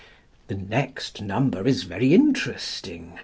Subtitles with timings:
[0.47, 3.19] The next number is very interesting.